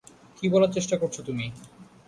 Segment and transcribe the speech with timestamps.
[0.37, 1.45] কী বলার চেষ্টা করছো তুমি?